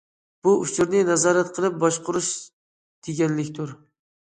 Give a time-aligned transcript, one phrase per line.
[0.45, 2.31] بۇ ئۇچۇرنى نازارەت قىلىپ باشقۇرۇش
[3.11, 3.79] دېگەنلىكتۇر.